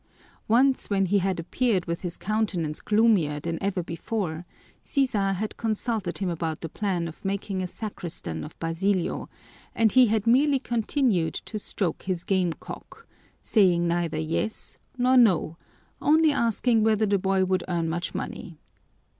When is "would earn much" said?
17.45-18.15